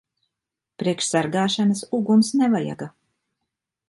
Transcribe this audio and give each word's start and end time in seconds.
Priekš 0.83 1.09
sargāšanas 1.09 1.83
uguns 1.97 2.31
nevajaga. 2.39 2.89